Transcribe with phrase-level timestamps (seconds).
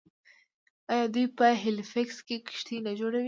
[0.91, 3.19] آیا دوی په هیلیفیکس کې کښتۍ نه جوړوي؟